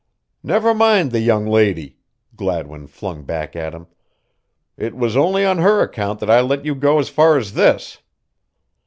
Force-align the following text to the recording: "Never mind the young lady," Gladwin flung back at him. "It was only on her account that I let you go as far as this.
"Never 0.41 0.73
mind 0.73 1.11
the 1.11 1.19
young 1.19 1.45
lady," 1.45 1.99
Gladwin 2.35 2.87
flung 2.87 3.21
back 3.23 3.55
at 3.55 3.71
him. 3.75 3.85
"It 4.75 4.95
was 4.95 5.15
only 5.15 5.45
on 5.45 5.59
her 5.59 5.79
account 5.81 6.19
that 6.21 6.29
I 6.31 6.41
let 6.41 6.65
you 6.65 6.73
go 6.73 6.97
as 6.97 7.07
far 7.07 7.37
as 7.37 7.53
this. 7.53 7.99